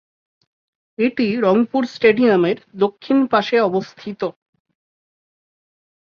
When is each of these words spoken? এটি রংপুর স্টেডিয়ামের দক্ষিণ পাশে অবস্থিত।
এটি 0.99 1.27
রংপুর 1.37 1.83
স্টেডিয়ামের 1.85 2.57
দক্ষিণ 2.75 3.17
পাশে 3.31 3.55
অবস্থিত। 3.61 4.21